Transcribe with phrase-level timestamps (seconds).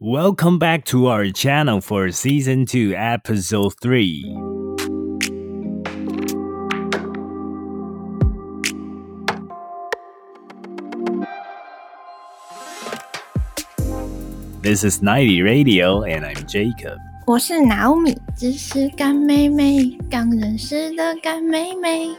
[0.00, 4.36] Welcome back to our channel for season 2, episode 3.
[14.60, 16.98] This is 90 Radio, and I'm Jacob.
[17.26, 22.10] 我是 Naomi，只是干妹妹，刚认识的干妹妹。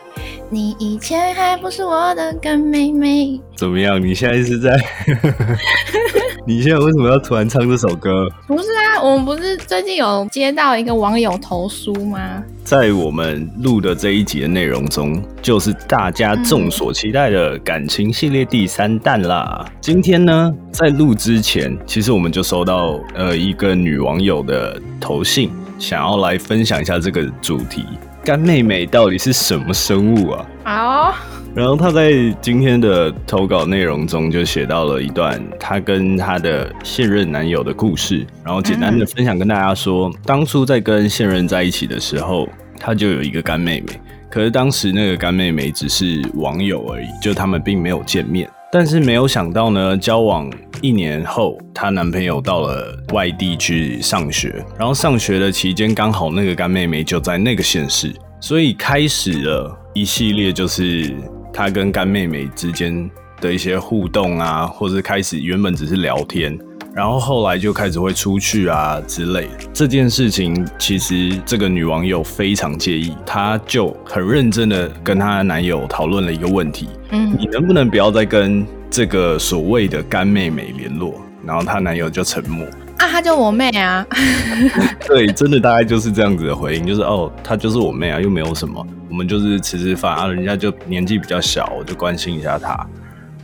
[0.50, 3.40] 你以前还不是我的干妹妹。
[3.56, 4.02] 怎么样？
[4.02, 4.78] 你现在是在？
[6.45, 8.29] 你现在为什么要突然唱这首歌？
[8.49, 12.43] 不是啊，我们不是最近有接到一个网友投书吗？
[12.65, 19.65] 在我们录的这一集的内容中，就是大家众所期待的感情系列第三弹啦。
[19.81, 27.87] 今天呢，在录之前，其实我们就收到呃一个女网友的投信，想要来分享一下这个主题：
[28.25, 30.47] 干妹妹到底是什么生物啊？
[30.65, 31.15] 好。
[31.55, 42.49] 然后他在今天的投稿内容中就写到了一段他跟他的现任男友的故事，然后简单的分享跟大家说，当初在跟现任在一起的时候，
[42.81, 48.49] 他就有一个干妹妹，可是当时那个干妹妹只是网友而已，就他们并没有见面。
[48.73, 61.15] 但是没有想到呢，交往一年后，她男朋友到了外地去上学，然后上学的期间刚好那个干妹妹就在那个县市，所以开始了一系列就是。
[61.53, 66.59] 他跟干妹妹之间的一些互动啊，或者开始原本只是聊天，
[66.95, 69.49] 然后后来就开始会出去啊之类。
[69.73, 81.15] 这件事情其实这个女网友非常介意，她就很认真的跟她的男友讨论了一个问题：嗯，你能不能不要再跟这个所谓的干妹妹联络？
[81.45, 82.67] 然后她男友就沉默。
[83.03, 84.07] 啊，她就我妹啊。
[85.09, 88.87] 对，真的大概就是这样子的回应，就是哦，她就是我妹啊，又没有什么。
[89.11, 92.87] 我们就是吃吃饭啊，人家就年纪比较小，我就关心一下她。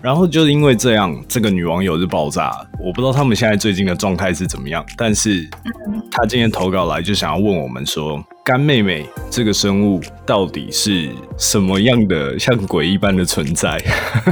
[0.01, 2.53] 然后就是因为这样，这个女网友就爆炸。
[2.79, 5.45] 我不知道他们现在最近的状态是怎么样，但是
[6.13, 13.77] 她今天投稿来就想要问我们说，干妹妹这个生物到底是什么样的，像鬼一般的存在？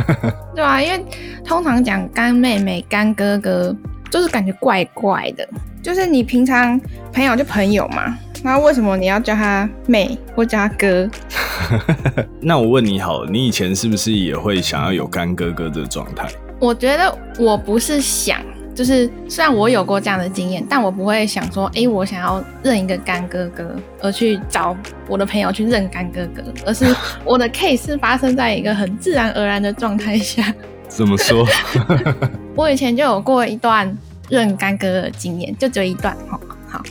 [0.54, 1.04] 对啊，因为
[1.44, 3.76] 通常讲干妹妹、干哥哥，
[4.11, 5.49] 就是感觉怪怪的。
[5.83, 6.81] 就是你平常
[7.12, 8.19] 朋友就朋友嘛。
[8.43, 11.09] 那为什么你要叫他妹或叫他哥？
[12.41, 16.28] 那我问你好，你以前是不是也会想要有干哥哥的状态？
[16.61, 18.41] 我觉得我不是想，
[18.75, 24.77] 就是虽然我有过这样的经验，但我不会想说，哎，我想要认一个干哥哥，而去找
[25.09, 26.87] 我的朋友去认干哥哥，而是
[27.25, 30.55] 我的 case 是发生在一个很自然而然的状态下。
[30.96, 31.46] 怎么说？
[32.56, 33.94] 我以前就有过一段
[34.30, 36.40] 认干哥哥的经验，就只有一段哈。
[36.68, 36.82] 好，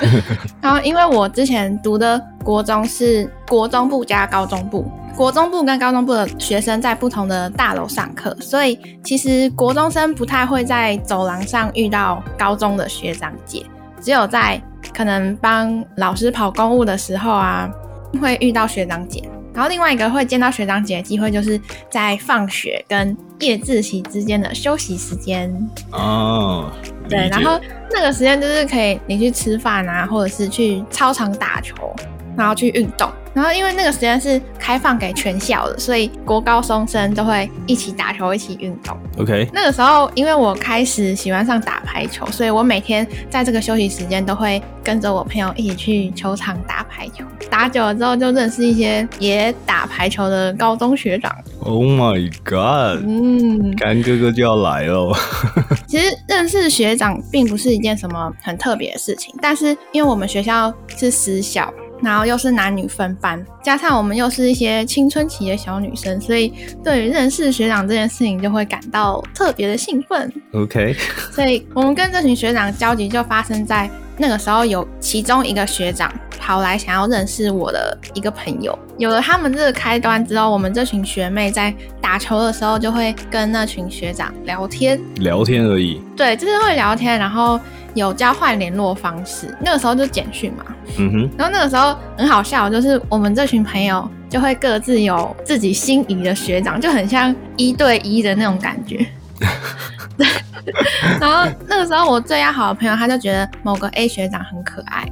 [0.62, 13.64] 然后因为我之前读的国中是国中部加高中部，国中部跟高中部的学生在不同的大楼上课，所以其实国中生不太会在走廊上遇到高中的学长姐，
[14.00, 14.60] 只有在
[14.96, 17.70] 可能帮老师跑公务的时候啊，
[18.20, 19.22] 会遇到学长姐。
[19.54, 25.52] 然后另外一个会见到学长姐的机会，就是在放学跟夜自习之间的休息时间
[25.90, 26.72] 哦。
[27.08, 31.74] 对，然后那个时间就是可以你去吃饭啊，或者是去操场打球，
[32.36, 33.10] 然后去运动。
[33.34, 38.96] 然后因为那个时间是开放给全校的，所以国高中生都会一起打球，一起运动。
[39.18, 47.24] OK，那个时候因为我开始喜欢上打排球，所以我每天在这个休息时间都会跟着我朋友一起去球场打排球。
[47.50, 51.30] 打久了之后，就认识一些也打排球的高中学长。
[51.60, 53.04] Oh my god！
[53.06, 55.14] 嗯，干哥哥就要来了。
[55.86, 61.72] 其实认识学长并不是一件什么很特别的事情，但是因为我们学校是私校。
[62.02, 66.52] 然后又是男女分班，加上我们又是一些青春期的小女生，所以
[66.82, 70.32] 对于认识学长这件事情就会感到特别的兴奋。
[70.52, 70.94] OK，
[71.30, 73.88] 所以我们跟这群学长交集就发生在
[74.22, 78.78] 那个时候，有其中一个学长跑来想要认识我的一个朋友。
[78.98, 86.00] 有了他们这个开端之后，我们这群学妹在打球的时候就会跟那群学长聊天，聊天而已。
[86.16, 87.58] 对，就是会聊天，然后。
[87.94, 90.64] 有交换联络方式，那个时候就简讯嘛。
[90.96, 91.30] 嗯哼。
[91.36, 99.06] 然后那个时候很好笑，就是我们这群朋友就会各自有自己心仪的学长，就很像一对一的那种感觉。
[100.16, 100.26] 对。
[101.20, 105.06] 然后那个时候我最要好的朋友，他就觉得某个 A 学长很可爱，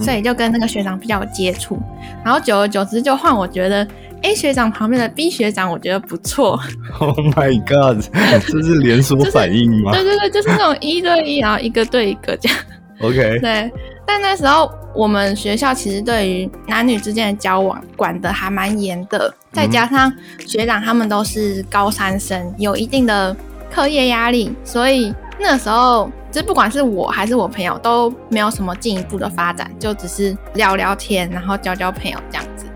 [0.00, 1.80] 所以就跟那个学长比较有接触。
[2.24, 3.86] 然后久而久之，就换我觉得。
[4.22, 6.58] A 学长旁边的 B 学长，我觉得不错。
[6.98, 8.04] Oh my god，
[8.44, 9.92] 这是连锁反应吗？
[9.92, 12.58] 对对对，就是那种一对一，然后一个对一个这样。
[13.00, 13.14] OK。
[13.38, 13.70] 对，
[14.04, 20.12] 但那时候我们学校其实对于男女之间的交往管的还蛮严的，再加上
[20.44, 23.36] 学长他们都是高三生，有一定的
[23.70, 32.66] 课业压力，所以那时候就不管是我还是我朋友都没有什么进一步的发展，就只是聊聊天，然后交交朋友这样子。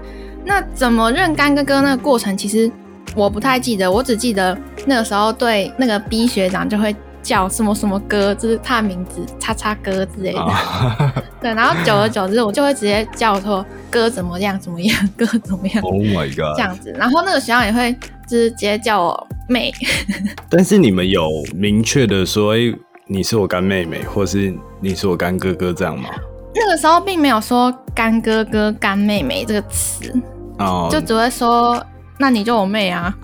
[0.44, 2.71] 那怎么认干哥哥那个过程，其实
[3.15, 4.56] 我不太记得，我只记得
[4.87, 10.47] 那个时候对那个 B 学长就会叫什么什么哥，就是他的名字叉叉哥之类的。
[11.41, 15.83] 对，然后久而久之，我就会直接叫说哥怎么样怎么样，哥怎么样。
[15.83, 16.56] Oh my god！
[16.56, 17.97] 这样子，然后那个学长也会
[18.32, 19.70] 直接叫我妹。
[20.49, 22.61] 但是你们有明确的说，哎，
[23.06, 26.08] 你是我干妹妹，或是你是我干哥哥这样吗？
[26.55, 30.11] 那个时候并没有说干哥哥、干妹妹这个词，
[30.58, 31.84] 哦，就只会说，
[32.19, 33.14] 那你就我妹啊，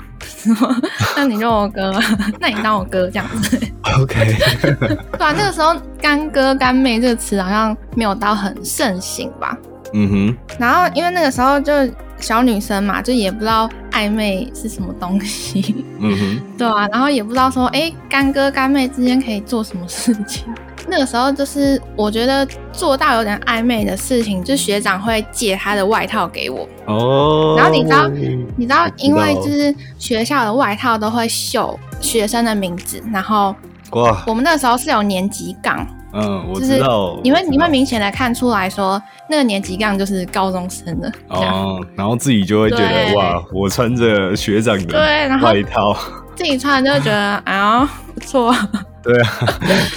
[1.17, 1.91] 那你就我哥，
[2.39, 3.59] 那你当我哥这样子。
[3.99, 4.37] OK。
[4.61, 9.57] 对啊，那个时候干哥、干妹这个词好像没有到很盛行吧。
[9.95, 10.37] 嗯哼。
[10.59, 11.73] 然后因为那个时候就
[12.21, 15.85] 小女生嘛，就也不知道暧昧是什么东西。
[16.01, 16.41] 嗯哼。
[16.59, 20.45] 对啊，然后也不知道说，哎，干哥干妹之间可以做什么事情。
[20.91, 27.55] 那个时候就是我觉得做到有点暧昧的事情，就学长会借他的外套给我哦。
[27.59, 28.09] 然后你知道，
[28.57, 33.55] 你知道，因为就是学校的外套都会绣学生的名字，然后
[33.91, 44.99] 哇，我们那个时候是有年级杠，嗯，我知道，你会你会明显的看出来说那个年级杠就是高中生的哦，然后自己就会觉得哇，我穿着学长的
[45.43, 45.95] 外套，
[46.35, 47.85] 自己穿就会觉得啊
[48.15, 48.55] 不错。
[49.03, 49.29] 对啊，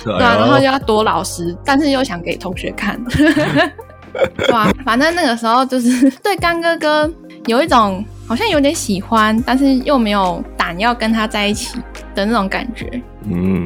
[0.03, 2.97] 对啊，然后就要多老实，但是又想给同学看，
[4.51, 7.11] 哇，反正那个时候就是对干哥哥
[7.45, 11.77] 有一种好像有点喜欢，但是又没有胆要跟他在一起
[12.13, 13.01] 的那种感觉。
[13.25, 13.65] 嗯，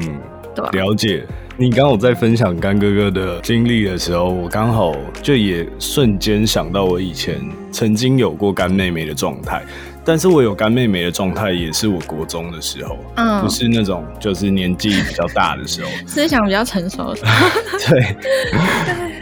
[0.56, 1.25] 对，了解。
[1.57, 7.40] 你刚好在分享干哥哥的经历的时候，我刚好就也瞬间想到我以前
[7.72, 9.63] 曾经有过干妹妹的状态。
[10.04, 17.22] 但是我有干妹妹的状态，也是我国中的时候，嗯，不是那种就是年纪比较大的时候，思想比较成熟的，
[17.88, 18.16] 对。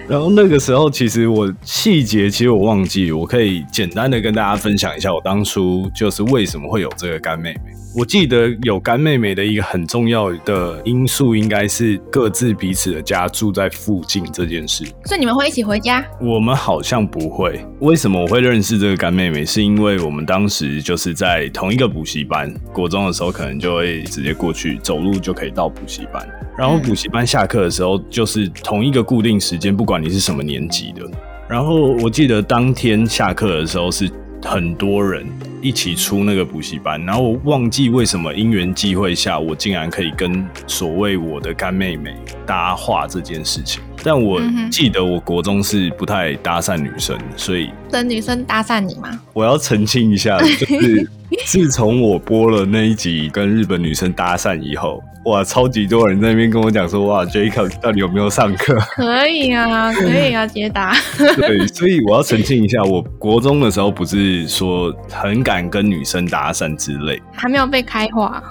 [0.10, 7.72] 然后那个时候，其实我细节其实我忘记，我可以简单的跟大家分享一下，我当初就是为什么会有这个干妹妹。
[7.96, 14.84] 我记得有干妹妹的一个很重要的因素，应该是各自彼此的家住在附近这件事。
[15.06, 16.04] 所以你们会一起回家？
[16.20, 17.64] 我们好像不会。
[17.82, 19.46] 为什么我会认识这个干妹妹？
[19.46, 26.28] 是因为我们当时就是在同一个补习班，国中的时候可能就会直接过去走路就可以到补习班。
[26.58, 31.04] 然后补习班下课的时候就是同一个固定时间，不管你是什么年级的。
[31.48, 34.10] 然后我记得当天下课的时候是。
[34.46, 35.26] 很多人
[35.62, 42.14] 一起出那个补习班，然后我忘记为什么因缘际会下，我竟然可以跟所谓我的干妹妹
[42.46, 43.82] 搭话这件事情。
[44.04, 49.20] 但我记得我国中是不太搭讪女生，所以等女生搭讪你吗？
[49.34, 51.10] 我要澄清一下，就是
[51.46, 55.02] 自从我播了那一集跟日本女生搭讪以后。
[55.26, 58.78] 哇，超级多人在那边跟我讲说，哇，Jacob 到底有没有上课？
[58.98, 60.94] 可以啊， 可以啊，解答。
[61.38, 68.44] 对，所以我要澄清一下，我国中的时候不是说很敢跟女生搭讪之类，还没有被开化。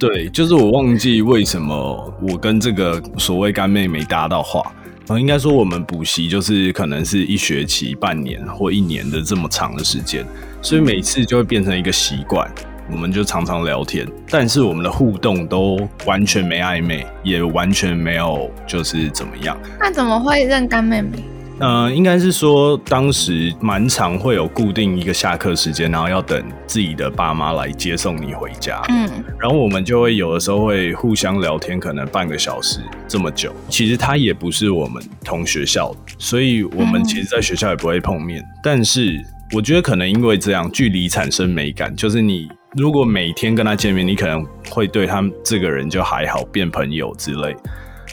[0.00, 4.60] 对，就是我忘记为什么我跟这个所谓干妹没搭到话。
[5.18, 10.24] 应该说我们补习就是可能是一学期、半年或一年的这么长的时间，
[10.62, 12.48] 所以每次就会变成一个习惯。
[12.92, 19.56] 我们就常常聊天，但是我们的互动都完全没暧昧，也完全没有就是怎么样。
[19.78, 21.22] 那怎么会认干妹妹？
[21.60, 28.82] 呃，应该是说当时蛮常会有固定一个下课时间，然后要等自己的爸妈来接送你回家。
[28.88, 33.54] 嗯，然后我们就会有的时候会互相聊天，可能半个小时这么久。
[33.68, 38.42] 其实他也不是我们同学校的，所以我们其实在学校也不会碰面。
[38.62, 42.48] 但是我觉得可能因为这样，距离产生美感，就是你。
[42.76, 47.56] 如果每天跟他见面，你可能会对他这个人就还好，变朋友之类。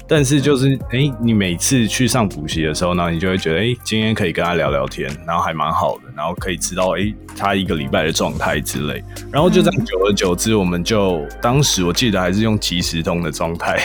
[0.10, 9.04] 但是就是，哎，你每次去上补习的时候呢，你就会觉得，哎，今天可以跟他聊聊天，然后还蛮好的，然后可以知道，哎，他一个礼拜的状态之类。
[9.30, 13.78] 然后就这样，久而久之，我们就当时我记得还是用即时通的状态，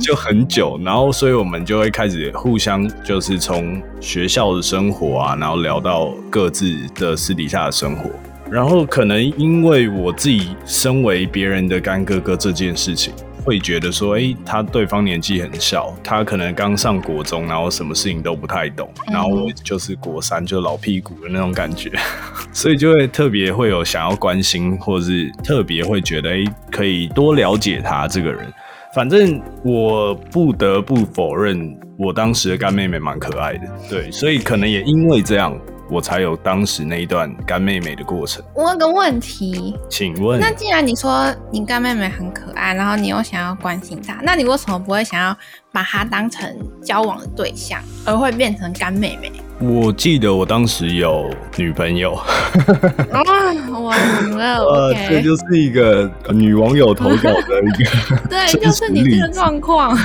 [0.00, 0.80] 就很久。
[0.82, 8.08] 然后，所以我们就会开始互相，就是从学校的生活啊，然后聊到各自的私底下的生活。
[8.50, 13.12] 然后可能因为我自己身为别人的干哥哥这件事情，
[13.44, 21.90] 会觉得说，哎，他对方年纪很小，他可能刚上国中，然后什么事情都不太懂，然后我就是国三，就老屁股的那种感觉，
[22.52, 28.52] 所以就会特别会有想要关心，或者是特别会觉得，哎，可以多了解他这个人。
[28.92, 35.56] 反正我不得不否认，我当时的干妹妹蛮可爱的，对，所以可能也因为这样。
[35.90, 38.42] 我才有当时那一段干妹妹的过程。
[38.54, 45.36] 我有个问题，请问，那既然你说你干妹妹很可爱，然后你又想要关心她，那你为什么不会想要
[45.72, 46.48] 把她当成
[46.82, 49.32] 交往的对象，而会变成干妹妹？
[49.58, 53.20] 我记得我当时有女朋友，啊，
[53.70, 57.90] 我懂了 呃，这就是一个女网友投稿的一个
[58.30, 59.34] 对，就是你这个子。
[59.34, 59.98] 状况，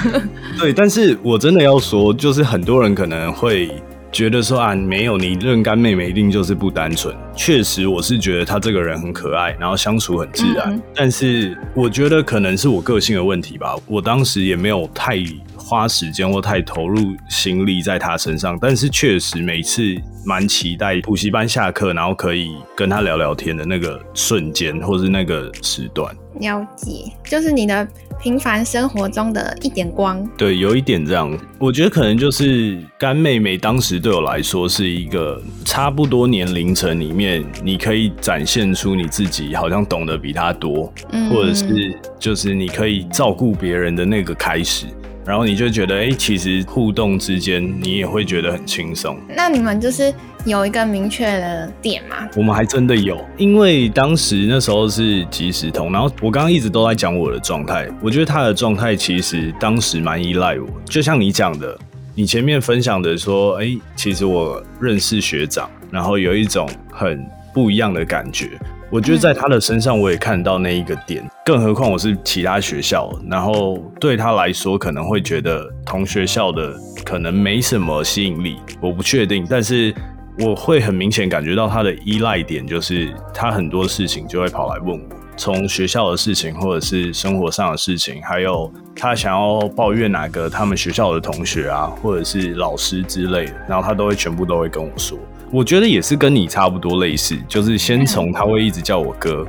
[0.60, 3.72] 对，但是我真的要说，就是很多人可能会
[4.16, 7.14] 觉得说啊，没有你认干妹妹一定就是不单纯。
[7.36, 10.74] 确实，我是觉得她这个人很可爱，然后相处很自然。
[10.74, 15.18] 嗯但是我觉得可能是我个性的问题吧，我当时也没有太
[15.66, 18.58] 花时间或太投入心力在她身上。
[18.62, 19.82] 但是确实每次
[20.26, 26.16] 蛮期待补习班下课，然后可以跟她聊聊天的那个瞬间，或是那个时段。
[26.40, 27.88] 了解，就是你的
[28.22, 30.22] 平凡生活中的一点光。
[30.38, 44.88] 对，有一点这样，我觉得可能就是干妹妹当时对我来说是一个差不多年龄层里面，你可以展现出你自己好像懂得比她多，嗯或者是就是你可以照顾别人的那个开始，
[45.26, 49.18] 然后你就觉得，哎、其实互动之间你也会觉得很轻松。
[49.28, 50.14] 那你们就是
[50.46, 52.30] 有一个明确的点吗？
[52.36, 61.76] 我们还真的有，因为当时那时候是即时通，然后我刚刚一直都在讲我的状态，我觉得他的状态其实当时蛮依赖我，就像你讲的，
[62.14, 68.52] 你前面分享的说，哎、其实我认识学长，然后有一种很不一样的感觉。
[68.92, 76.74] 我觉得在他的身上，我也看到那一个点，更何况我是其他学校，然后对他来说可能会觉得同学校的
[77.06, 79.94] 可能没什么吸引力，我不确定，但是
[80.40, 95.16] 我会很明显感觉到他的依赖点，就是他很多事情就会跑来问我，从学校的事情，或者是生活上的事情，还有他想要抱怨哪个他们学校的同学啊，或者是老师之类的，然后他都会全部都会跟我说。
[95.52, 99.46] 我觉得也是跟你差不多类似，就是先从他会一直叫我哥，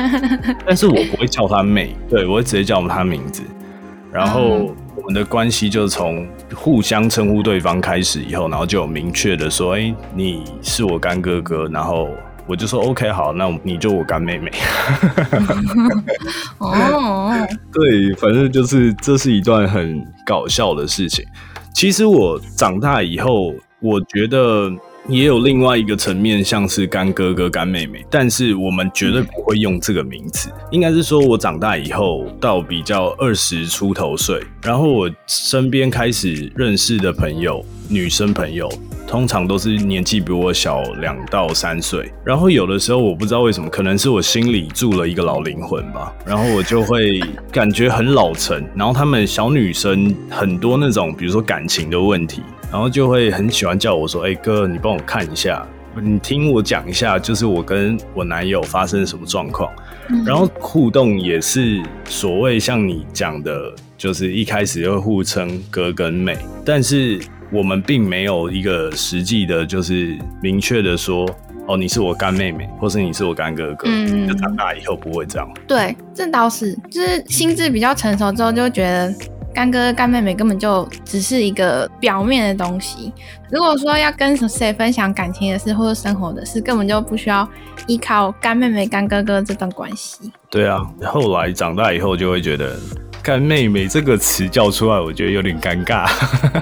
[0.66, 3.42] 但是我不会叫他妹，对我会直接叫他名字。
[4.12, 12.08] 然后我们的关系就从互相称呼对方开始以后，然后就有明确的说：“哎、你是我干哥哥。”然后
[12.44, 14.50] 我就说：“OK，好，那你就我干妹妹。
[16.58, 17.32] 哦，”
[17.72, 21.24] 对，反正就是这是一段很搞笑的事情。
[21.72, 24.68] 其实我长大以后，我觉得
[25.08, 30.50] 也有另外一个层面，像是干哥哥、干妹妹，但是我们绝对不会用这个名字。
[30.70, 38.70] 应该是说，我长大以后到比较二十出头岁，然后我身边开始认识的朋友，女生朋友。
[39.08, 52.40] 通常都是年纪比我小两到三岁，然后有的时候我不知道为什么，可能是我心里住了一个老灵魂吧，然后我就会感觉很老成，然后她们小女生很多那种，比如说感情的问题，
[52.70, 55.66] 然后就会很喜欢叫我说：“哎、哥，你帮我看一下，
[56.00, 59.70] 你听我讲一下，就是我跟我男友发生什么状况。”
[60.24, 67.20] 然后互动也是所谓像你讲的，就是一开始会互称哥跟妹，但是
[67.52, 71.28] 我们并没有一个实际的，就是明确的说，
[71.66, 73.88] 哦，你是我干妹妹，或是你是我干哥哥。
[73.88, 75.48] 嗯就长大以后不会这样。
[75.66, 79.14] 对，这倒是，就是心智比较成熟之后，就会觉得
[79.52, 83.12] 干哥哥干妹妹根本就只是一个表面的东西。
[83.50, 87.48] 如果说要跟谁分享感情的事或者生活的事，根本就不需要
[87.86, 90.30] 依靠干妹妹、干哥哥这段关系。
[90.48, 92.78] 对啊，后来长大以后就会觉得
[93.22, 96.08] “干妹妹”这个词叫出来，我觉得有点尴尬。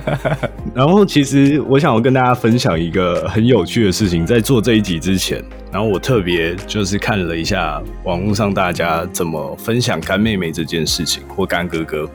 [0.75, 12.09] 然后，其实我想要跟大家分享一个很有趣的事情，在做这一集之前，然后我特别就是看了一下网络上大家怎么分享干妹妹这件事情或干哥哥，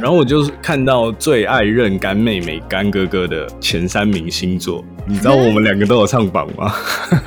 [0.00, 6.74] 然后我就看到最爱认干妹妹、干哥哥的前三名星座，你知道我们两个都有唱榜吗？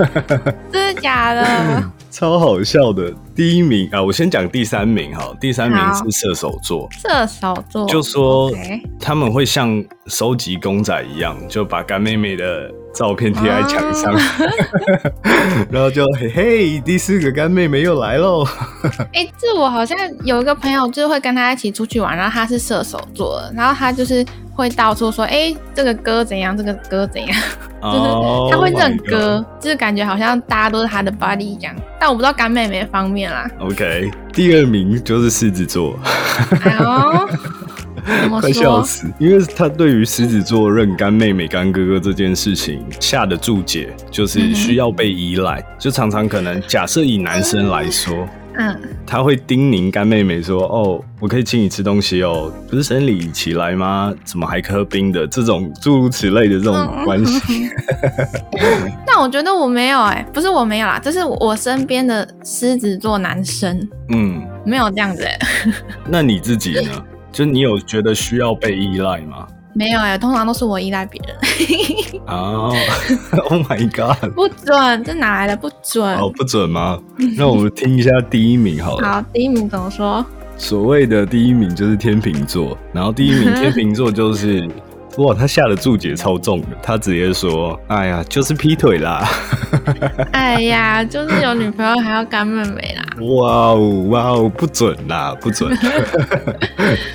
[0.72, 1.84] 真的假的？
[2.10, 3.14] 超好笑的。
[3.36, 5.32] 第一名啊，我先讲第三名哈。
[5.40, 8.52] 第三名是射手座，射手座就说
[9.00, 15.12] 他们会像收集公仔一样，就把干妹妹的照片贴在墙上，哦
[15.70, 18.44] 然后就嘿嘿，第四个干妹妹又来喽。
[19.14, 24.26] 哎、这我好像有一个朋友，就是会跟他一起出去玩，然后他是射手座，然后他就是
[24.58, 27.30] 会到处说，哎、这个歌怎样，这个歌怎样，
[27.82, 31.74] 就是哦他会认 my god 歌就是感觉好像大家都是他的 buddy 一样。
[32.00, 33.50] 但我不知道干妹妹的方面啦。
[33.60, 35.98] OK，第二名就是狮子座，
[38.42, 38.82] 快笑？
[38.84, 39.06] 死！
[39.20, 54.14] 因为他对于狮子座认干妹妹、干哥哥这件事情下的注解，就是需要被依赖，就常常可能假设以男生来说，嗯，他会叮咛干妹妹说：“哦，我可以请你吃东西哦，不是生理期来吗？
[54.26, 55.26] 怎么还喝冰的？
[55.28, 57.70] 这种诸如此类的这种关系。
[59.06, 65.40] 但我觉得我没有哎、不是我没有啦，这是我身边的狮子座男生嗯，没有这样子、欸，
[66.08, 67.04] 那你自己呢？
[67.32, 69.48] 就你有觉得需要被依赖吗？
[69.78, 71.38] 没有哎、通常都是我依赖别人，
[72.26, 72.76] 哦、
[73.50, 74.18] oh my god！
[74.34, 76.04] 不准，这哪来的不准？
[76.18, 76.98] 哦，不准吗？
[77.38, 79.08] 那我们听一下第一名好了。
[79.08, 80.26] 好，第一名怎么说？
[80.58, 84.68] 所谓的第一名就是天秤座，然后第一名天秤座就是，
[85.20, 89.30] 哇，他下的注解超重的，他直接说，哎呀，就是劈腿啦，
[90.32, 93.04] 哎呀，就是有女朋友还要干妹妹啦，
[93.36, 95.72] 哇哦哇哦，不准啦，不准，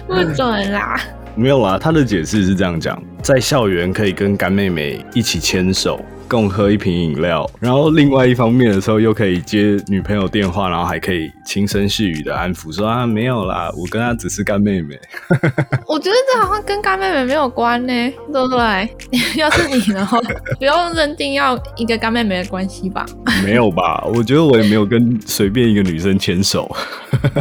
[0.07, 1.01] 不准啦。
[1.35, 6.01] 没有啦，他的解释是这样讲，在校园可以跟干妹妹一起牵手。
[6.29, 14.99] 共喝一瓶饮料，然后另外一方面的时候又可以接女朋友电话，然后还可以轻声细语的安抚说啊没有啦，我跟她只是干妹妹。
[15.87, 17.93] 我觉得这好像跟干妹妹没有关呢，
[18.33, 18.89] 对不对？
[19.37, 20.19] 要是你的话，
[20.59, 23.05] 不用认定要一个干妹妹的关系吧。
[23.45, 24.03] 没有吧？
[24.07, 26.75] 我觉得我也没有跟随便一个女生牵手，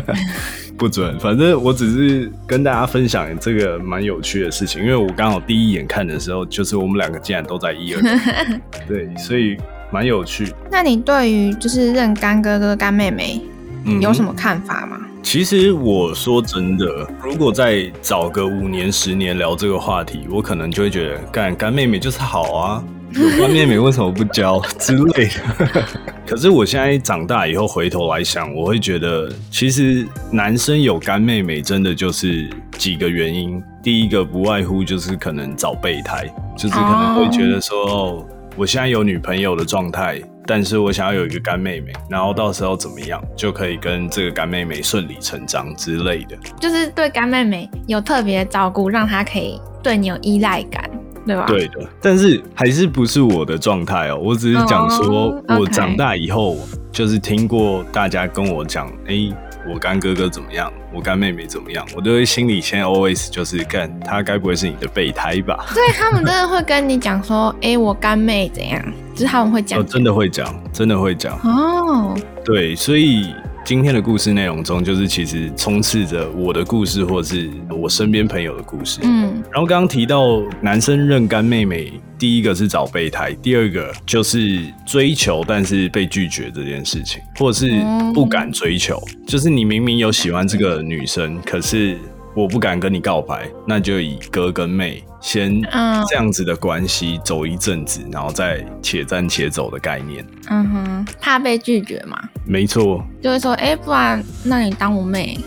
[0.81, 1.15] 不准。
[1.19, 9.55] 反正我只是跟大家分享这个蛮有趣的事情，因为我刚好第一眼看的时候，就是我们两个竟然都在一二年， 对，所以
[9.91, 10.51] 蛮有趣。
[10.71, 13.39] 那你对于就是认干哥哥、干妹妹
[13.85, 14.97] 嗯有什么看法吗？
[15.21, 22.83] 其实我说真的，如果再早个五年、十年聊这个话题，我可能就会觉得干干妹妹就是好啊，
[23.13, 25.83] 有干妹妹为什么不交 之类的。
[26.25, 33.61] 可是我现在长大以后回头来想，我会觉得其实男生有干妹妹真的就是几个原因。
[33.83, 36.25] 第一个不外乎就是可能找备胎，
[36.55, 38.25] 就是可能会觉得说，哦，
[38.55, 46.37] 我现在有女朋友的状态，但是我想要有一个干妹妹，然后到时候怎么样就可以跟这个干妹妹顺理成章之类的。
[46.59, 50.87] 就是对干妹妹有特别照顾，让她可以对你有依赖感，
[51.25, 51.45] 对吧？
[51.47, 54.17] 对的，但是还是不是我的状态哦。
[54.17, 56.57] 我只是讲说哦，我长大以后
[56.91, 59.31] 就是听过大家跟我讲，哎、
[59.71, 65.65] 我干哥哥怎么样，我干妹妹怎么样，我都会心里先 always 就是干他该不会是你的备胎吧？
[65.69, 68.81] 所以他们真的会跟你讲说，哎、我干妹怎样？
[69.13, 71.37] 就是他们会讲哦，真的会讲，真的会讲。
[71.43, 78.99] 哦，对，所以今天的故事内容中，就是其实充斥着我的故事，或者是我身边朋友的故事。
[79.03, 87.71] 嗯，然后刚刚提到男生认干妹妹，第一个是找备胎，第二个就是追求但是被拒绝这件事情，或者是
[88.13, 91.97] 不敢追求，就是你明明有喜欢这个女生，可是
[92.33, 96.03] 我不敢跟你告白，那就以哥跟妹先嗯。
[96.07, 100.25] 这样子的关系走一阵子，然后再且战且走的概念。
[100.49, 105.37] 嗯哼，怕被拒绝嘛，没错，就会说，哎、不然那你当我妹，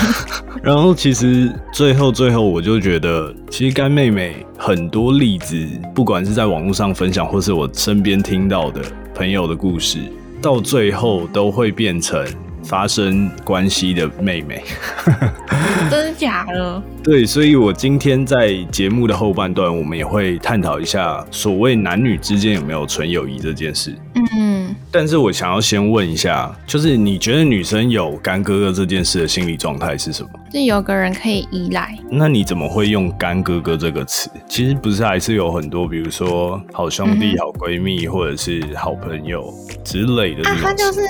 [0.62, 8.80] 然后其实最后最后，我就觉得，其实干妹妹很多例子，不管是在网络上分享，或是我身边听到的
[9.14, 9.98] 朋友的故事，
[10.40, 12.24] 到最后都会变成
[12.66, 14.62] 发生关系的妹妹。
[15.90, 16.82] 真的假的？
[17.04, 23.94] 对，所以我今天在节目的后半段，我们也会探讨一下所谓男女之间有没有纯友谊这件事。
[24.36, 24.55] 嗯，
[24.90, 30.30] 但是我想要先问一下，就是你觉得女生有干哥哥这件事的心理状态是什么？
[30.52, 34.30] 是有个人可以依赖，那你怎么会用“干哥哥”这个词？
[34.48, 39.52] 其实不是，还是有很多，比如说好兄弟、嗯好闺蜜，或者是好朋友
[39.84, 41.00] 之类的那啊，他就是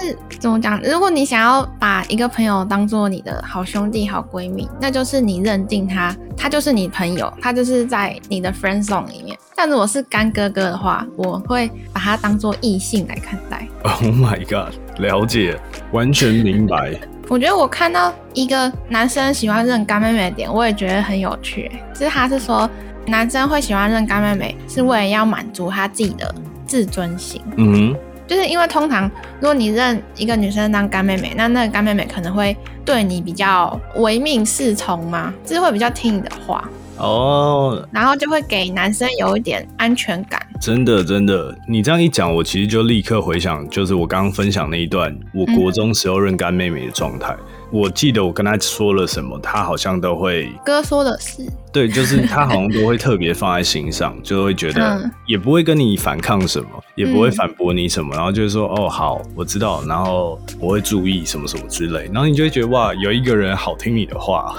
[0.41, 0.81] 怎么讲？
[0.83, 9.39] 如果你想要把一个朋友当做你的好兄弟、好闺蜜，那就是你认定他，他就是你朋友，他就是在你的 friend zone 里面。
[9.57, 13.67] 但如果是干哥哥的话，我会把他当做异性来看待。
[13.83, 15.59] Oh my god，了解，
[15.93, 16.93] 完全明白。
[17.29, 21.71] 我觉得我看到一个男生喜欢认干妹妹的点，我也觉得很有趣。
[21.95, 22.69] 就是他是说，
[23.07, 26.33] 男生会喜欢认干妹妹，是为了要满足他自己的
[26.67, 27.41] 自尊心。
[27.57, 27.97] 嗯哼，
[28.29, 40.41] 就是因为通常如果你认一个女生当干妹妹，那那个干妹妹可能会对你比较唯命是从嘛，就是会比较听你的话，哦，然后就会给男生有一点安全感。
[40.61, 47.37] 真的真的，你这样一讲，我其实就立刻回想，就是我刚刚分享那一段，我国中时候认干妹妹的状态。
[47.71, 55.11] 我记得我跟他说了什么，他好像都会哥说的是，对，就是他好像都会特别放在心上，就会觉得嗯。
[55.27, 57.33] 也不会跟你反抗什么，也不会嗯。
[57.33, 64.55] 反驳你什么，然后就是说哦好，我知道，然后我会注意什么什么之类，然后你就会觉得哇，有一个人好听你的话，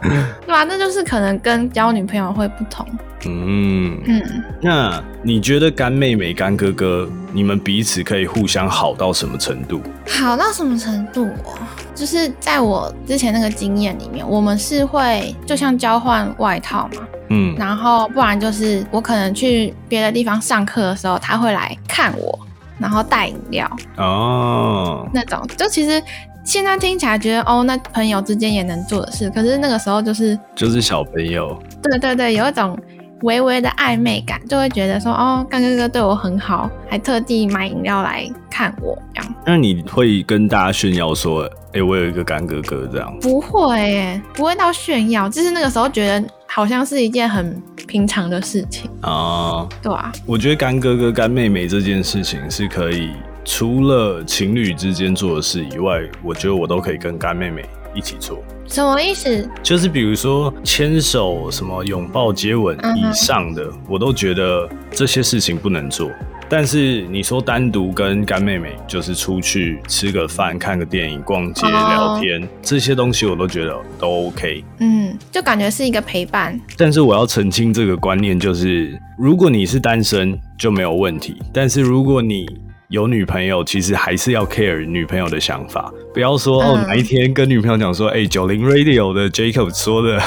[0.46, 2.86] 对啊、那就是可能跟交女朋友会不同。
[3.28, 4.22] 嗯，嗯，
[4.60, 9.80] 那你觉得干妹妹、干哥哥，你们彼此可以互相好到什么程度？
[10.08, 11.58] 好到什么程度哦？
[11.94, 22.38] 就是在我之前那个经验里面，我们是会就像交换外套嘛，嗯，然后不然就是我可能去别的地方上课的时候，他会来看我，
[22.78, 25.42] 然后带饮料哦，那种。
[25.56, 26.02] 就其实
[26.44, 32.78] 现在听起来觉得哦，那朋友之间也能做的事，可是那个时候就是就是小朋友，对对对，有一种
[33.22, 39.34] 微微的暧昧感，就会觉得说哦，干哥哥对我很好，还特地买饮料来看我这样。
[39.46, 43.18] 那你会跟大家炫耀说，哎、我有一个干哥哥这样？
[43.20, 53.12] 不会耶，不会到炫耀，就是那个时候觉得好像是一件很平常的事情，啊、对啊，我觉得干哥哥、干妹妹这件事情是可以，
[53.44, 58.42] 除了情侣之间做的事以外，我觉得我都可以跟干妹妹一起做。
[58.68, 59.48] 什么意思？
[59.62, 66.10] 就是比如说牵手、什么拥抱、接吻以上的，我都觉得这些事情不能做。
[66.48, 74.64] 但是你说单独跟干妹妹，就是出去吃个饭、看个电影、逛街、哦聊天，这些东西我都觉得都 OK。
[74.78, 82.46] 嗯，就感觉是一个陪伴，但是我要澄清这个观念，就是如果你是单身就没有问题，但是如果你
[82.88, 90.22] 有女朋友，其实还是要 care 女朋友的想法，不要说、哦嗯哪一天跟女朋友讲说，哎、九零 Radio 的 Jacob 说的，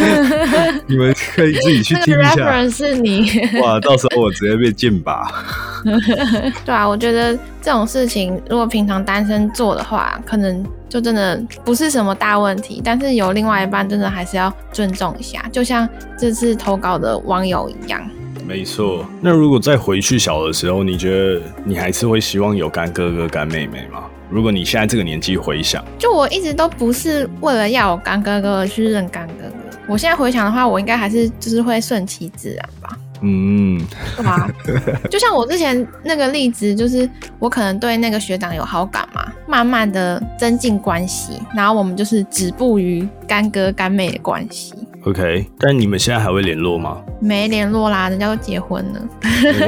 [0.86, 2.52] 你们可以自己去那个听一下。
[2.52, 3.30] reference 是你，
[3.62, 5.44] 哇，到时候我直接被禁吧。
[6.66, 18.06] 对啊，我觉得这种事情如果平常单身做的话，可能就真的不是什么大问题，但是有另外一半，真的还是要尊重一下，就像这次投稿的网友一样。
[18.46, 24.04] 没错，那如果再回去小的时候，你觉得你还是会希望有干哥哥、干妹妹吗？
[24.30, 32.96] 如果你现在这个年纪回想，就我一直都不是为了要有干哥哥而去认干哥哥，我现在回想的话，我应该还是就是会顺其自然吧。
[33.22, 33.80] 嗯，
[34.16, 34.48] 对吧？
[35.10, 44.74] 就像我之前那个例子，就是我可能对那个学长有好感嘛，慢慢的增进关系，然后我们就是止步于干哥干妹的关系，
[45.06, 47.00] OK，但你们现在还会联络吗？
[47.20, 49.00] 没联络啦，人家都结婚了。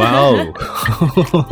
[0.01, 0.37] 哇哦，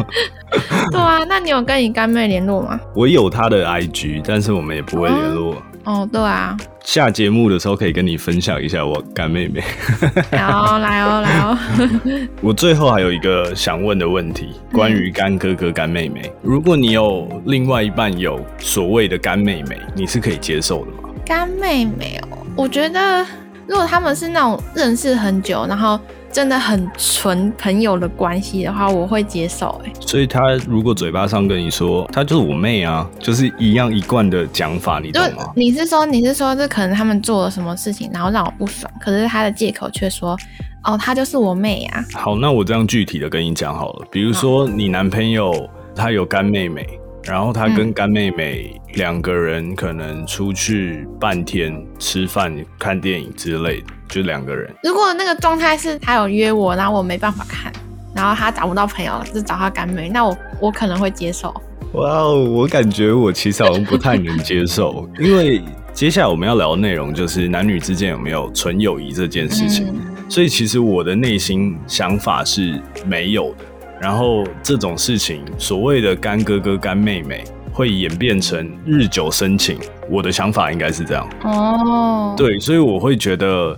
[0.90, 2.80] 对啊，那你有跟你干妹联络吗？
[2.96, 5.62] 我有她的 IG，但是我们也不会联络。
[5.84, 9.62] 哦，对啊，下节目的时候可以跟你分享一下我干妹妹。
[10.32, 11.58] 来哦，来哦，来哦。
[12.42, 16.28] 我最后还有一个想问的问题，关于干哥哥、干妹妹。
[16.42, 21.08] 如果你有另外一半有所谓的干妹妹，你是可以接受的吗？
[21.24, 23.24] 干妹妹哦，我觉得
[23.66, 25.98] 如果他们是那种认识很久，然后
[26.30, 29.80] 真的很纯朋友的关系的话，我会接受。
[29.84, 35.52] 哎，所以他如果嘴巴上跟你说她就是我妹啊，就是一样一贯的讲法，你就懂吗？
[35.56, 40.38] 你是说你是说这可能他们做了什么事情，然后让我不爽，可是他的借口却说，
[40.84, 42.04] 哦，她就是我妹啊。
[42.14, 46.86] 好，那我这样具体的跟你讲好了，比如说你男朋友他有干妹妹，
[47.26, 54.72] 然后他跟干妹妹两个人可能出去半天吃饭、看电影之类的，就两个人。
[54.84, 57.72] 如果那个状态是他有约我，然后我没办法看，
[58.14, 61.52] 然后他找不到朋友，就找他干妹，那我我可能会接受。
[61.94, 65.62] 哇哦，我感觉我其实好像不太能接受， 因为
[65.92, 69.86] 接下来我们要聊的内容就是男女之间有没有纯友谊这件事情。
[69.88, 73.64] 嗯所以其实我的内心想法是没有的。
[74.06, 77.42] 然后这种事情，所谓的干哥哥、干妹妹，
[77.72, 79.80] 会演变成日久生情。
[80.08, 81.28] 我的想法应该是这样。
[81.42, 83.76] 哦，，对，所以我会觉得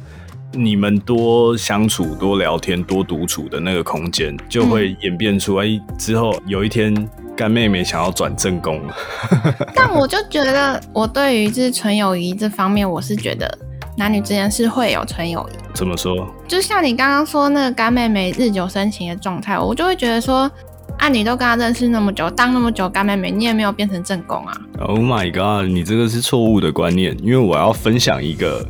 [0.53, 6.95] 你们多相处、多聊天、多独处的那个空间，就会演变出哎、之后有一天
[7.35, 8.95] 干妹妹想要转正宫了。
[9.75, 13.59] 但我就觉得我对于就是纯友谊这方面，我是觉得
[13.99, 15.57] 男女之间是会有纯友谊。
[15.75, 16.33] 怎么说？
[16.47, 20.51] 就像你刚刚说那个干妹妹日久生情的状态，我就会觉得说，
[20.99, 24.57] 啊，你都跟她认识那么久，当那么久干妹妹，你也没有变成正宫啊。
[24.79, 25.69] Oh my god！
[25.69, 28.65] 你这个是错误的观念，因为我要分享 一个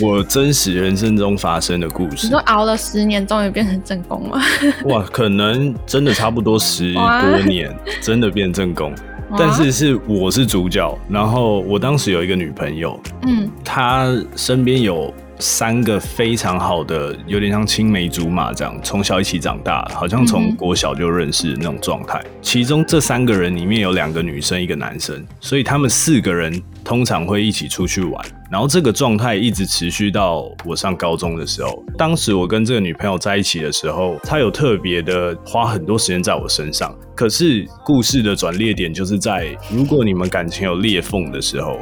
[0.00, 2.38] 我真实人生中发生的故事你说。
[2.46, 4.40] 熬了十年，终于变成正宫了？
[4.84, 8.94] 哇，可能真的差不多十多年，真的变正宫。
[9.38, 13.48] 但是是我是主角，然后我当时有一个女朋友，嗯。
[13.64, 22.22] 她身边有三个非常好的，有点像青梅竹马这样，从小一起长大，好像从嗯国小就认识的那种状态。
[22.42, 28.24] 其中这三个人里面有两个女生，一个男生，所以他们四个人通常会一起出去玩。
[28.50, 31.82] 然后这个状态一直持续到我上高中的时候。
[31.96, 36.92] 当时我跟这个女朋友在一起的时候，她有特别的花很多时间在我身上。
[37.14, 41.78] 可是故事的转捩点就是在，如果你们感情有裂缝的时候，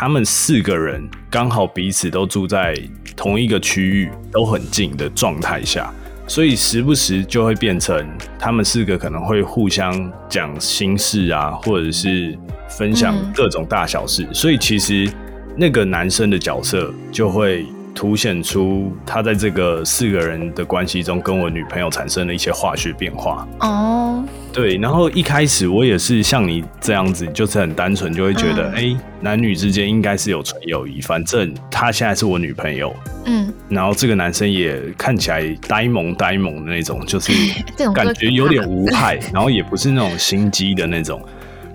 [0.00, 2.72] 他们四个人刚好彼此都住在
[3.16, 5.92] 同一个区域，都很近的状态下，
[6.28, 8.08] 所以时不时就会变成
[8.38, 15.10] 他们四个可能会互相讲心事啊，或者是分享各种大小事，所以其实
[15.56, 17.66] 那个男生的角色就会。
[17.98, 23.44] 凸显出他在这个四个人的关系中，跟我女朋友产生了一些化学变化。
[23.58, 32.94] 哦，对，然后一开始我也是像你这样子，就是很单纯，就会觉得，哎，男女之间应该是有纯友谊，反正她现在是我女朋友。
[33.24, 37.32] 嗯，然后这个男生也看起来呆萌呆萌的那种，就是
[37.92, 41.20] 感觉有点无害，然后也不是那种心机的那种。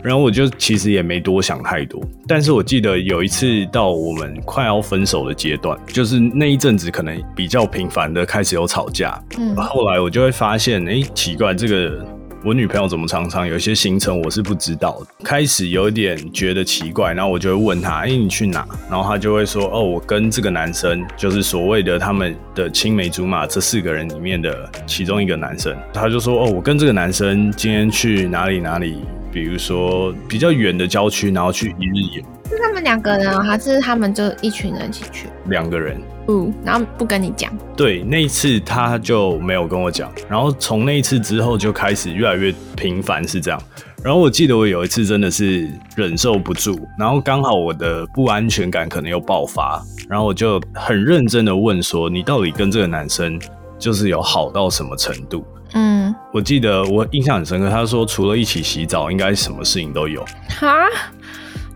[0.03, 9.17] 然后我就其实也没多想太多，但是我记得有一次到我们快要分手的阶段，就是那一阵子可能比较频繁的开始有吵架。
[9.39, 12.05] 嗯，后来我就会发现，哎，奇怪，这个
[12.43, 18.67] 我女朋友怎么常常有些行程我是不知道，开始有点觉得奇怪，然后我就会问他，哎，你去哪？
[18.89, 28.97] 然后他就会说，哦，我跟这个男生，就是所谓的他们的青梅竹马这四个人里面的其中一个男生，他就说，哦，我跟这个男生今天去哪里哪里。
[29.34, 35.28] 比如说比较远的郊区，然后去一日游，是他们两个人还是他们就一群人一起去？
[35.46, 37.52] 两个人，嗯，然后不跟你讲。
[37.76, 43.60] 对，那一次他就没有跟我讲，然后从那一次之后就开始越来越频繁是这样。
[44.04, 53.39] 然后我记得我有一次真的是忍受不住，然后刚好我的不安全感可能又爆发，然后我就很认真的问说：“你到底跟这个男生
[53.80, 60.23] 就是有好到什么程度？”嗯，我记得我印象很深刻，他说除了一起洗澡，应该什么事情都有。
[60.49, 60.86] 哈，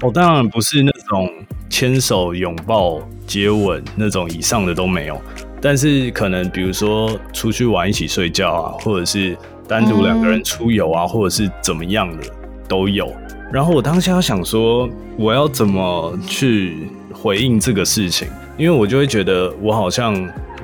[0.01, 1.27] 我当然不是那种
[1.67, 5.19] 牵手、拥抱、接吻那种以上的都没有，
[5.59, 9.35] 但是可能比如说出去玩、一起睡觉啊，或者是
[9.67, 12.23] 单独两个人出游啊，或者是怎么样的
[12.67, 13.11] 都有。
[13.51, 18.27] 然后我当下想说，我要怎么去回应这个事情？
[18.59, 20.13] 因为我就会觉得我好像。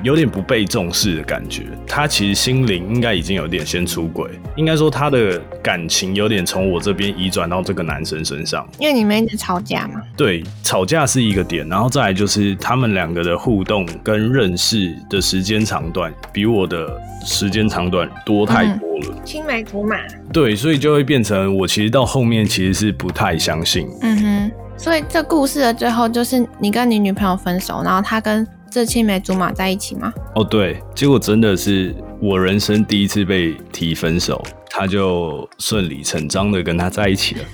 [0.04, 8.68] 有点不被重视的感觉，他其实心灵应该已经有点先出轨，应该说他的感情有点从我这边移转到这个男生身上。
[8.78, 10.02] 因为你们一直吵架嘛。
[10.14, 16.86] 对，吵架是一个点，然后再来就是他们两个的互动跟认识的时间长短，比我的
[17.24, 19.22] 时间长短多太多了。
[19.24, 19.96] 青梅竹马。
[20.30, 23.88] 对，所以就会变成我其实到后面其实是不太相信。
[24.02, 28.46] 嗯哼，所以这故事的最后就是你跟你女朋友分手，然后他跟。
[28.74, 30.12] 这青梅竹马在一起吗？
[30.34, 37.44] 哦，对，结果真的是我人生第一次被提分手，他就顺理成章的跟他在一起了。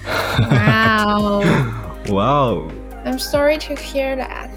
[0.50, 1.44] 哇哦，
[2.12, 2.62] 哇哦
[3.04, 4.48] ！I'm sorry to hear that。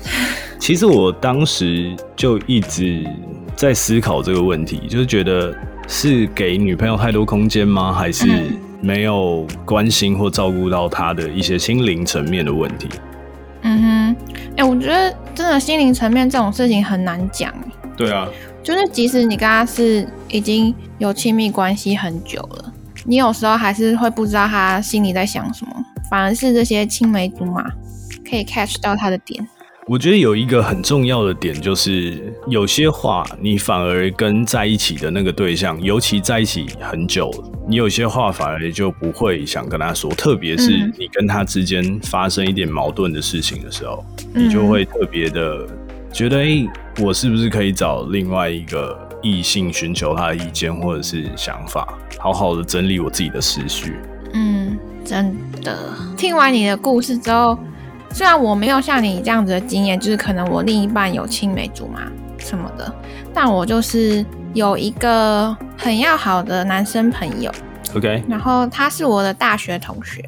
[0.57, 3.05] 其实我当时就一直
[3.57, 5.53] 在思考这个问题，就是觉得
[5.89, 7.91] 是给女朋友太多空间吗？
[7.91, 8.25] 还是
[8.79, 12.87] 没有关心或照顾到她的一些心灵层面的问题？
[13.65, 14.15] 嗯哼，
[14.57, 17.53] 哎，我觉得真的心灵层面这种事情很难讲。
[17.97, 18.27] 对啊，
[18.61, 22.73] 就是即使你跟他是已经有亲密关系很久了，
[23.05, 25.73] 你有时候还是会不知道他心里在想什么，
[26.09, 27.63] 反而是这些青梅竹马
[28.29, 29.47] 可以 catch 到他的点。
[29.85, 37.29] 我觉得有一个很重要的点，就是有些话你反而跟在一起的那个对象，尤其在一起很久，
[37.67, 40.09] 你有些话反而就不会想跟他说。
[40.11, 45.67] 特别是你跟他之间发生一点矛盾的事情的时候，你就会特别的
[46.13, 46.65] 觉得，哎，
[47.01, 53.97] 我是不是可以找另外一个异性寻求他的意见或者是想法，好好的整理我自己的思绪。
[54.33, 55.77] 嗯，真的。
[56.15, 57.59] 听完你的故事之后。
[58.13, 62.03] 虽然我没有像你这样子的经验，就是可能我另一半有青梅竹马
[62.37, 62.93] 什么的，
[63.33, 64.23] 但我就是
[64.53, 67.51] 有一个很要好的男生朋友
[67.95, 70.23] ，OK，然后他是我的大学同学，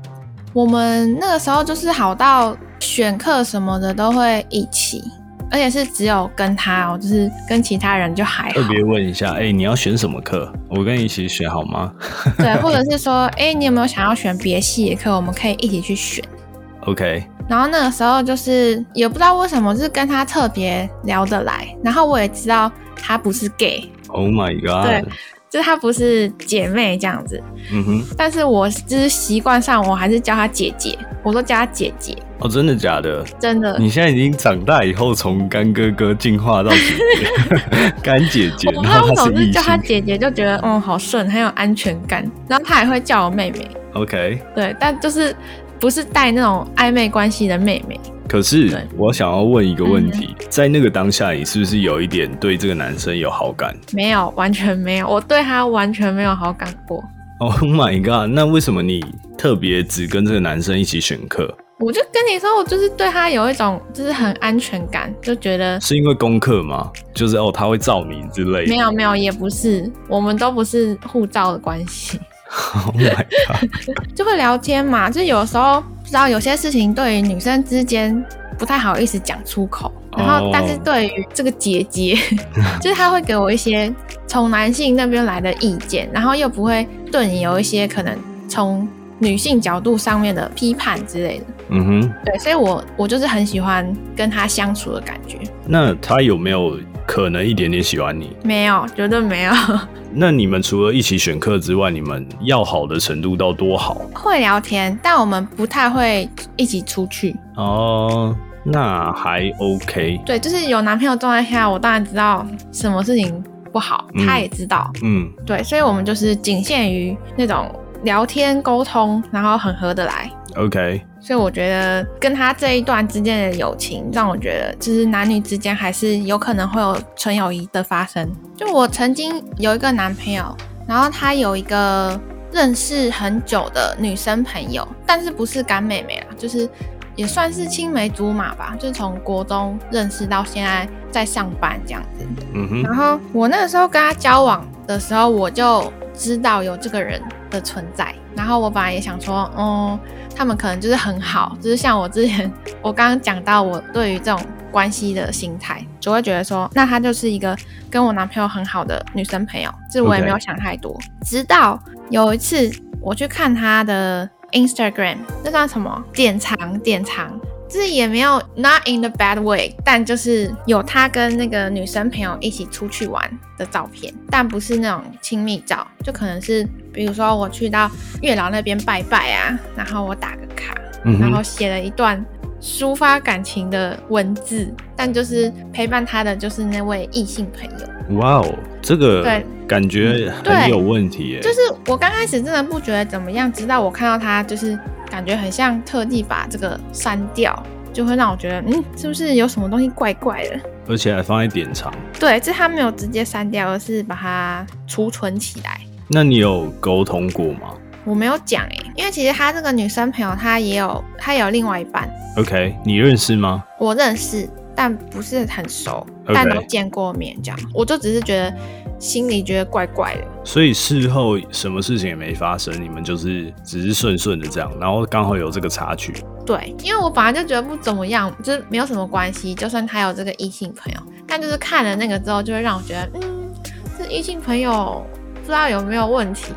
[0.52, 5.04] 我们那个时候就是好到选课什么的都会一起，
[5.52, 8.56] 而且是只有跟他哦，就是跟其他人就还好。
[8.56, 10.52] 特别问一下，哎，你要选什么课？
[10.69, 11.93] 我跟你一起选好吗？
[12.36, 15.15] 对，或者是说，哎，你有没有想要选别系的课？
[15.15, 16.26] 我们可以一起去选。
[16.88, 17.24] OK。
[17.47, 21.67] 然后那个时候就是也不知道为什么，就是跟他特别聊得来。
[21.84, 23.89] 然后我也知道他不是 gay。
[24.08, 24.88] Oh my god！
[24.88, 25.05] 对，
[25.49, 27.41] 就是他不是姐妹这样子。
[27.71, 28.03] 嗯哼。
[28.17, 32.17] 但是我就是习惯上，我还是叫他姐姐，我都叫他姐姐。
[32.39, 33.23] 哦，真的假的？
[33.39, 33.77] 真的。
[33.77, 36.77] 你现在已经长大以后，从干哥哥进化到姐
[37.17, 38.69] 姐， 干姐姐。
[38.75, 42.29] 我总是叫他姐姐，就觉得嗯好顺，很有安全感。
[42.47, 43.69] 然后他也会叫我妹妹。
[43.93, 44.41] OK。
[44.55, 45.36] 对，但就是。
[45.79, 47.99] 不是带那种暧昧关系的妹妹。
[48.27, 53.75] 可是我想要问一个问题，在那个当下，你是不是有一点对这个男生有好感？
[53.93, 57.03] 没有，完全没有，我对他完全没有好感过。
[57.39, 58.33] Oh my god！
[58.33, 59.05] 那为什么你
[59.38, 61.55] 特别只跟这个男生一起选课？
[61.79, 66.89] 我就跟你说，我就是对他有一种就是很安全感，就觉得是因为功课吗？
[67.13, 68.69] 就是哦，他会照你之类的。
[68.71, 72.19] 没有没有，也不是，我们都不是护照的关系。
[72.86, 73.69] Oh my god！
[74.15, 78.23] 就会聊天嘛，就有时候不知道有些事情对于女生之间
[78.58, 82.15] 不太好意思讲出口，然后但是对于这个姐姐，
[82.79, 83.93] 就是她会给我一些
[84.27, 91.45] 从男性那边来的意见，然后又不会对你有一些可能从女性角度上面的批判之类的。
[91.69, 95.39] 嗯哼，对，所以我我就是很喜欢跟她相处的感觉。
[95.65, 98.36] 那她有没有可能一点点喜欢你？
[98.44, 99.54] 没有，绝对没有。
[100.18, 104.02] 那你们除了一起选课之外，你们要好的程度到多好？
[104.13, 107.36] 会聊天，但我们不太会一起出去。
[107.58, 110.20] 哦，那还 OK。
[110.26, 114.89] 对，就是有男朋友状态下，我当然知道什么事情不好，他也知道。
[115.04, 117.70] 嗯，对，所以我们就是仅限于那种
[118.06, 120.32] 聊天沟通，然后很合得来。
[120.56, 128.32] OK，所以我觉得跟他这一段之间的友情，让我觉得就是男女之间还是有可能会有纯友谊的发生。
[128.56, 130.56] 就我曾经有一个男朋友，
[130.88, 132.18] 然后他有一个
[132.54, 136.70] 认识很久的女生朋友，但是不是干妹妹啦，就是
[137.18, 142.26] 也算是青梅竹马吧，就是从国中认识到现在在上班这样子。
[142.54, 148.13] 嗯哼，然后我那个时候跟他交往的时候，我就知道有这个人的存在。
[148.36, 149.99] 然后我本来也想说，哦、
[150.36, 152.51] 他们可能就是很好，就是像我之前
[152.82, 154.39] 我刚刚讲到我对于这种
[154.71, 157.56] 关系的心态，就会觉得说，那她就是一个
[157.89, 160.99] 跟我男朋友很好的女生朋友，就我也没有想太多。
[161.25, 167.39] 直到有一次我去看她的 Instagram，那叫什么典藏典藏。
[167.67, 177.89] 就是也没有 not in the bad way，但就是有他跟那个女生朋友一起出去玩的照片，但不是那种亲密照，就可能是比如说我去到
[178.21, 182.23] 月老那边拜拜啊，然后我打个卡，嗯，然后写了一段
[182.62, 188.17] 抒发感情的文字，但就是陪伴他的就是那位异性朋友。
[188.19, 191.39] 哇哦，这个对感觉很有问题耶。
[191.41, 194.78] 就是我刚开始真的不觉得怎么样，直到我看到他，就是
[195.15, 197.58] 感觉很像特地把这个删掉，
[197.93, 200.60] 就会让我觉得，嗯，是不是有什么东西怪怪的？
[200.89, 201.89] 而且还放在典藏。
[202.19, 205.80] 对，这他没有直接删掉，而是把它储存起来。
[206.10, 207.73] 那你有沟通过吗
[208.04, 213.63] 我没有讲诶，因为其实他这个女生朋友，她也有，她也有另外一半，？OK，你认识吗？
[213.80, 218.54] 我认识，但不是很熟但都见过面，这样，我就只是觉得
[218.99, 220.21] 心里觉得怪怪的。
[220.43, 226.13] 所以事后什么事情也没发生，你们就是只是顺顺的这样，然后刚好有这个插曲。
[226.45, 229.55] 对，因为我本来就觉得不怎么样，就是没有什么关系。
[229.55, 233.51] 就算他有这个异性朋友，但就是看了那个之后，就会让我觉得，嗯，
[233.97, 235.03] 这异性朋友
[235.34, 236.53] 不知道有没有问题。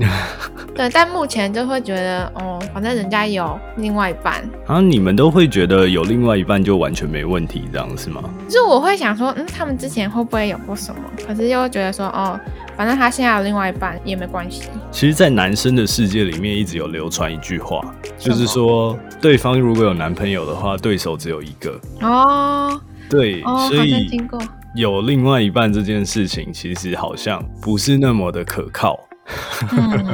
[0.74, 8.22] 对，但目前就会觉得，哦，反正人家有另外一半，然后你们都会觉得有另外一半就完全没问题，这样是吗？
[8.48, 11.00] 就是我会想说，嗯，他们之前会不会有过什么？
[11.26, 12.38] 可是又会觉得说，哦，
[12.76, 14.62] 反正他现在有另外一半也没关系。
[14.90, 17.80] 其实，在男生的世界里面，一直有流传一句话，
[18.16, 21.78] 就是说，对方如果有男朋友的话，对手只有一个。
[22.00, 24.08] 哦对，所以。
[24.76, 28.96] 有另外一半这件事情，其实好像不是那么的可靠。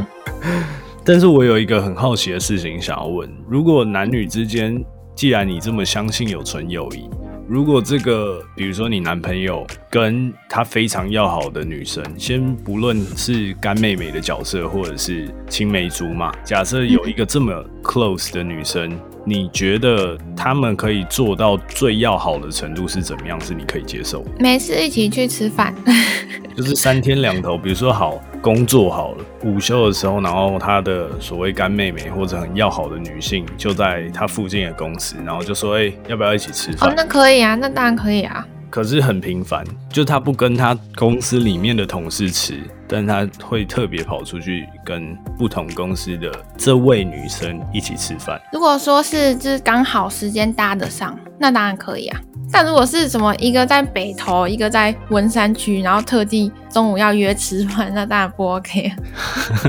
[1.04, 7.08] 但是我有一个很好奇的事情想要问：如果男女之间，既然你这么相信有纯友谊，
[7.48, 18.90] 如果这个，比如说你男朋友跟他非常要好的女生，先不论是干妹妹的角色，或者是青梅竹马，假设有一个这么 close 的女生，
[19.28, 23.40] 你觉得他们可以做到最要好的程度是怎么样？
[23.40, 24.30] 是你可以接受的？
[24.38, 25.74] 没事一起去吃饭。
[26.56, 38.46] 就是三天两头，比如说好工作好了，午休的时候，然后他的所谓干妹妹或者很要好的女性就在他附近的公司，然后就说：“哎、要不要一起吃哦饭？”，那可以啊，那当然可以啊。
[38.76, 48.38] 可是很频繁，就他不跟他公司里面的同事吃，但他会特别跑出去跟不同公司的这位女生一起吃饭。
[48.52, 52.20] 如果说是就是刚好时间搭得上，那当然可以啊。
[52.52, 58.96] 但如果是什么一个在北投，一个在文山区，然后特地中午要约吃饭，那当然不 OK 啊。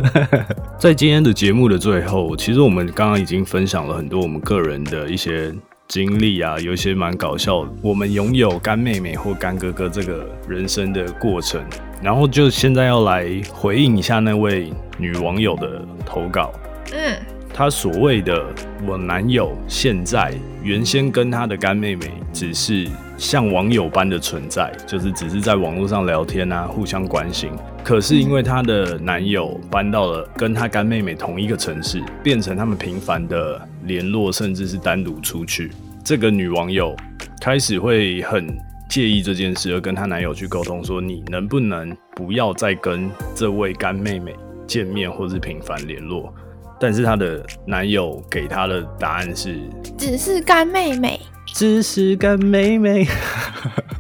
[0.77, 5.51] 在今天的节目的最后，其实我们刚刚已经分享了很多我们个人的一些
[5.87, 7.71] 经历啊，有一些蛮搞笑的。
[7.81, 11.63] 我们拥有干妹妹或干哥哥这个人生的过程，
[12.01, 16.51] 然后就现在要来回应一下那位女网友的投稿。
[16.93, 17.17] 嗯，
[17.53, 18.45] 她所谓的
[18.85, 22.87] 我男友现在原先跟她的干妹妹只是
[23.17, 27.51] 像网友般的存在，就是只是在网络上聊天啊，互相关心。
[27.83, 35.71] 可是因为她的男友搬到了跟她干妹妹同一个城市，变成他们频繁的联络，甚至是单独出去。
[36.03, 36.95] 这个女网友
[37.41, 38.47] 开始会很
[38.89, 44.35] 介意这件事，而跟她男友去沟通说：“你能不能不要再跟这位干妹妹
[44.67, 46.33] 见面，或是频繁联络？”
[46.79, 49.59] 但是她的男友给她的答案是
[49.97, 51.19] ：“只是干妹妹，
[51.57, 53.07] 只是干妹妹，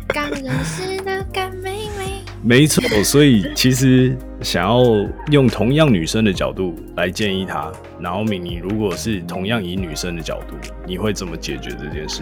[0.09, 4.83] 刚认识的干妹妹。”没错，所以其实想要
[5.31, 10.53] 用同样女生的角度来建议她，然后米妮如果是同样以女生的角度，
[10.85, 12.21] 你会怎么解决这件事？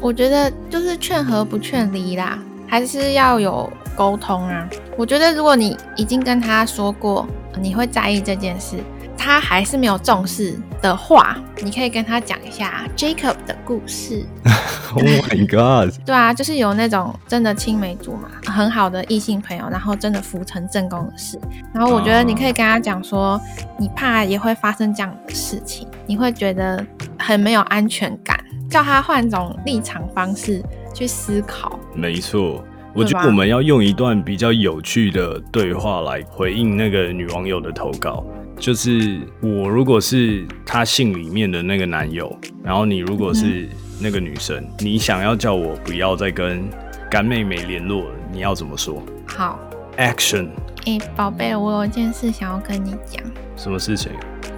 [0.00, 4.66] 我觉得就是劝和不劝离啦，还是要有沟通啊。
[4.96, 7.28] 我觉得如果你已经跟他说过
[7.60, 8.78] 你会在意这件事。
[9.22, 14.24] 他还是没有重视的话，你可以跟他讲一下 Jacob 的故事。
[14.92, 15.94] Oh my god！
[16.04, 21.38] 对啊，就是有那种真的青梅竹马、很好的异性朋友，然后真的浮成正宫的事。
[21.72, 23.40] 然后我觉得你可以跟他讲说，
[23.78, 26.84] 你怕也会发生这样的事情，你会觉得
[27.16, 28.36] 很没有安全感，
[28.68, 30.60] 叫他换种立场方式
[30.92, 31.78] 去思考。
[31.94, 38.24] 没错，我觉得我们要用一段比较有趣的对话来回应那个女网友的投稿。
[38.60, 42.30] 就是我如果是他信里面的那个男友，
[42.62, 43.66] 然后你如果是
[43.98, 46.62] 那个女生，你想要叫我不要再跟
[47.10, 49.02] 干妹妹联络了，你要怎么说？
[49.26, 49.58] 好
[49.96, 50.50] ，Action！
[50.84, 53.24] 哎，宝贝，我有一件事想要跟你讲。
[53.56, 54.12] 什么事情？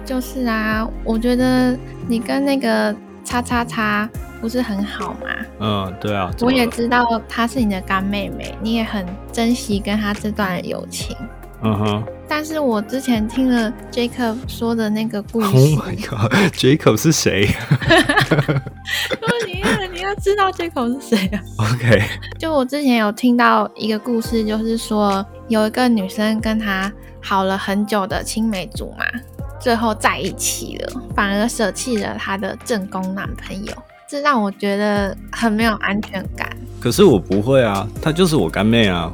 [0.05, 2.93] 就是啊，我觉得你跟那个
[3.23, 4.09] 叉叉叉
[4.41, 5.27] 不是很好吗？
[5.61, 6.29] 嗯，对啊。
[6.41, 11.15] 我也知道她是你的干妹妹，你也很珍惜跟她这段友情。
[11.65, 15.47] 嗯哼，但是我之前听了 Jacob 说的那个故事。
[15.47, 17.47] Oh my god，Jacob 是谁？
[19.47, 22.03] 你要你要知道 Jacob 是谁啊？OK，
[22.37, 26.91] 就我之前有听到一个故事，就是说有一个女生跟她
[27.21, 29.05] 好了很久的青梅竹马，
[29.59, 33.73] 最后在一起了，反而舍弃了她的正宫男朋友，
[34.05, 36.49] 这让我觉得很没有安全感。
[36.81, 39.09] 可是我不会啊，她就是我干妹啊。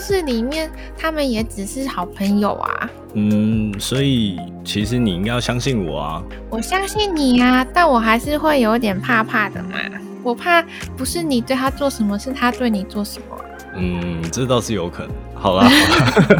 [0.00, 2.90] 是里面他们也只是好朋友啊。
[3.14, 6.22] 嗯，所以其实你应该要相信我啊。
[6.50, 9.78] 我相信你啊，但我还是会有点怕怕的嘛。
[10.22, 10.62] 我怕
[10.96, 13.36] 不是你对他做什么，是他对你做什么。
[13.76, 15.12] 嗯，这倒是有可能。
[15.34, 15.68] 好了，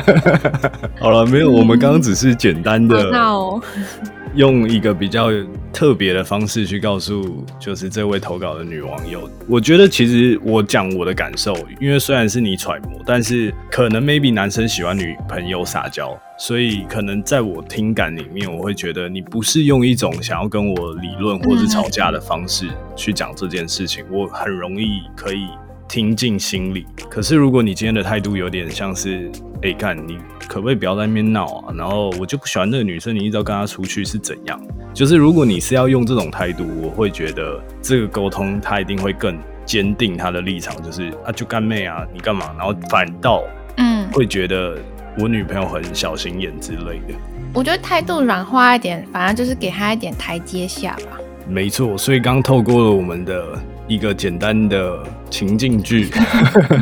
[1.01, 3.11] 好了，没有，我们刚刚只是简单的。
[4.35, 5.29] 用一个比较
[5.73, 25.49] 特别的方式去告诉，就是这位投稿的女网友，我觉得其实我讲我的感受，因为虽然是你揣摩，但是可能 maybe 男生喜欢女朋友撒娇，所以可能在我听感里面，我会觉得你不是用一种想要跟我理论或是吵架的方式去讲这件事情，我很容易可以。
[25.93, 26.87] 听进心里。
[27.11, 29.31] 可是，如果你今天的态度有点像是，
[29.61, 30.17] 哎，看你
[30.49, 31.75] 可不可以不要在那边闹啊？
[31.77, 34.59] 然后我就不喜欢那个女生，你一直要跟她出去是怎样？
[34.95, 42.55] 就是如果你是要用这种态度，我会觉得这个沟通他一定会更坚定他的立场，就是啊，就干妹啊，你干嘛？
[42.57, 43.43] 然后反倒
[43.77, 44.79] 嗯，会觉得
[45.19, 47.15] 我女朋友很小心眼之类的。
[47.53, 51.21] 我觉得态度软化一点，反而就是给她一点台阶下吧。
[51.47, 53.59] 没错，所以刚透过了我们的。
[53.93, 56.09] 一个简单的情境剧，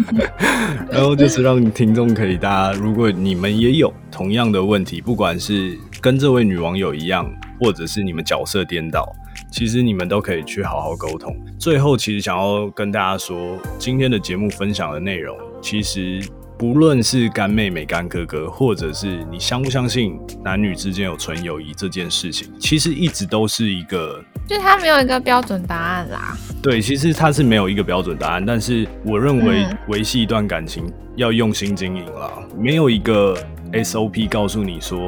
[0.92, 9.04] 然后就是让听众可以，大家如果你们也有同样的问题，不管是跟这位女网友一样，或者是你们角色颠倒，
[9.50, 11.36] 其实你们都可以去好好沟通。
[11.58, 16.22] 最后，其实想要跟大家说，今天的节目分享的内容，其实。
[16.60, 26.36] 不论是干妹妹、干哥哥，或者是你相不相信男女之间有纯友谊这件事情，其实一直都是一个，就他没有一个标准答案啦。
[26.62, 30.84] 对，其实他是没有一个标准答案，但是我认为维系一段感情
[31.16, 33.34] 要用心经营啦，没有一个
[33.72, 35.02] SOP 告诉你说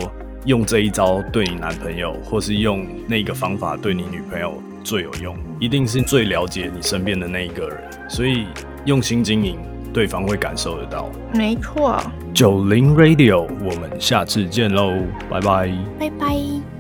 [0.47, 7.79] 用这一招对你男朋友，或是用那个方法对你女朋友最有用，一定是最了解你身边的那一个人，
[8.09, 8.47] 所以
[8.87, 9.59] 用心经营。
[9.93, 12.01] 对方会感受得到，没错。
[12.33, 14.95] 九零 Radio，我们下次见喽，
[15.29, 16.72] 拜拜，拜拜。